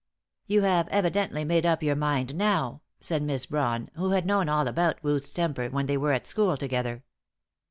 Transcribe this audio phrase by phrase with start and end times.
[0.47, 4.67] "You have evidently made up your mind now," said Miss Brawn, who had known all
[4.67, 7.03] about Ruth's temper when they were at school together.